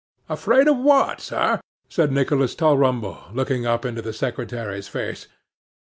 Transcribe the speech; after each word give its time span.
'Afraid 0.29 0.67
of 0.67 0.79
what, 0.79 1.21
sir?' 1.21 1.61
said 1.87 2.11
Nicholas 2.11 2.55
Tulrumble, 2.55 3.19
looking 3.35 3.67
up 3.67 3.85
into 3.85 4.01
the 4.01 4.13
secretary's 4.13 4.87
face. 4.87 5.27